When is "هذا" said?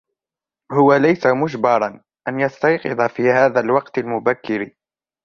3.31-3.59